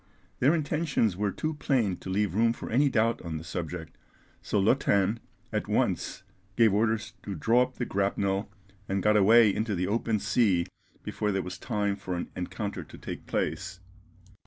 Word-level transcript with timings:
Their 0.39 0.55
intentions 0.55 1.15
were 1.15 1.31
too 1.31 1.53
plain 1.53 1.95
to 1.97 2.09
leave 2.09 2.33
room 2.33 2.53
for 2.53 2.71
any 2.71 2.89
doubt 2.89 3.21
on 3.21 3.37
the 3.37 3.43
subject, 3.43 3.99
so 4.41 4.57
Lottin 4.59 5.19
at 5.53 5.67
once 5.67 6.23
gave 6.57 6.73
orders 6.73 7.13
to 7.21 7.35
draw 7.35 7.61
up 7.61 7.75
the 7.75 7.85
grapnel, 7.85 8.51
and 8.89 9.03
got 9.03 9.15
away 9.15 9.53
into 9.53 9.75
the 9.75 9.85
open 9.85 10.17
sea 10.17 10.65
before 11.03 11.31
there 11.31 11.43
was 11.43 11.59
time 11.59 11.95
for 11.95 12.15
an 12.15 12.31
encounter 12.35 12.83
to 12.83 12.97
take 12.97 13.27
place. 13.27 13.79